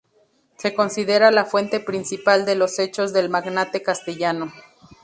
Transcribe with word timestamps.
Se 0.57 0.73
considera 0.73 1.29
la 1.29 1.45
fuente 1.45 1.79
principal 1.79 2.43
de 2.43 2.55
los 2.55 2.79
hechos 2.79 3.13
del 3.13 3.29
magnate 3.29 3.83
castellano. 3.83 4.51